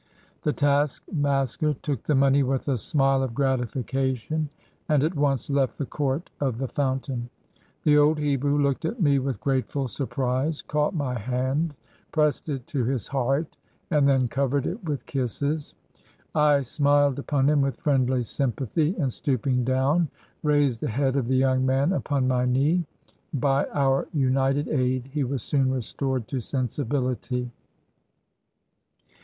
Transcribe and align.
The 0.41 0.51
taskmaster 0.51 1.75
took 1.75 2.01
the 2.01 2.15
money 2.15 2.41
with 2.41 2.67
a 2.67 2.75
smile 2.79 3.21
of 3.21 3.35
grati 3.35 3.69
fication, 3.69 4.47
and 4.89 5.03
at 5.03 5.13
once 5.13 5.47
left 5.47 5.77
the 5.77 5.85
court 5.85 6.31
of 6.39 6.57
the 6.57 6.67
fountain. 6.67 7.29
The 7.83 7.99
old 7.99 8.17
Hebrew 8.17 8.57
looked 8.59 8.83
at 8.83 8.99
me 8.99 9.19
with 9.19 9.39
grateful 9.39 9.87
surprise, 9.87 10.63
caught 10.63 10.95
my 10.95 11.19
hand, 11.19 11.75
pressed 12.11 12.49
it 12.49 12.65
to 12.65 12.83
his 12.83 13.09
heart, 13.09 13.57
and 13.91 14.07
then 14.09 14.27
covered 14.27 14.65
it 14.65 14.83
with 14.83 15.05
kisses. 15.05 15.75
I 16.33 16.63
smiled 16.63 17.19
upon 17.19 17.47
him 17.47 17.61
with 17.61 17.79
friendly 17.79 18.23
sympathy, 18.23 18.95
and, 18.97 19.13
stooping 19.13 19.63
do\vn, 19.63 20.07
raised 20.41 20.79
the 20.79 20.89
head 20.89 21.15
of 21.15 21.27
the 21.27 21.37
young 21.37 21.63
man 21.63 21.93
upon 21.93 22.27
my 22.27 22.45
knee. 22.47 22.85
By 23.35 23.65
our 23.65 24.07
united 24.13 24.67
aid 24.67 25.11
he 25.13 25.23
was 25.23 25.43
soon 25.43 25.71
restored 25.71 26.27
to 26.29 26.39
sensibility. 26.39 27.51